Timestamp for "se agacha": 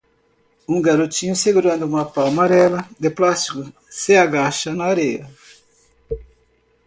3.87-4.73